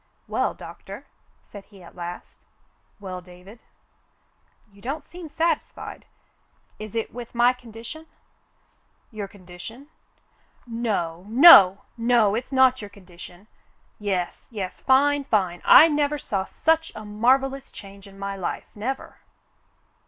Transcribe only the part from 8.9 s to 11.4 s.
"Your condition .f^ No,